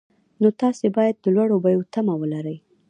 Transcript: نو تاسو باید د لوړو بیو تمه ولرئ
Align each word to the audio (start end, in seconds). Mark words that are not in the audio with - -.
نو 0.41 0.47
تاسو 0.61 0.83
باید 0.97 1.15
د 1.19 1.25
لوړو 1.35 1.55
بیو 1.63 1.81
تمه 1.93 2.13
ولرئ 2.17 2.57